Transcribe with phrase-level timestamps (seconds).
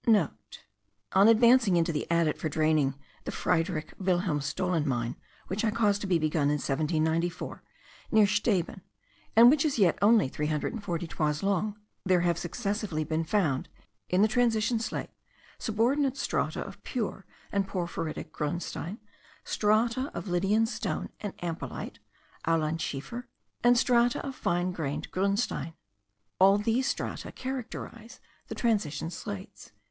[0.01, 0.05] *
[0.67, 6.07] (* On advancing into the adit for draining the Friedrich Wilhelmstollen mine, which I caused to
[6.07, 7.61] be begun in 1794,
[8.11, 8.81] near Steben,
[9.35, 13.69] and which is yet only 340 toises long, there have successively been found,
[14.09, 15.11] in the transition slate
[15.59, 18.97] subordinate strata of pure and porphyritic grunstein,
[19.43, 21.99] strata, of Lydian stone and ampelite
[22.47, 23.25] (alaunschiefer),
[23.63, 25.75] and strata of fine grained grunstein.
[26.39, 29.73] All these strata characterise the transition slates.)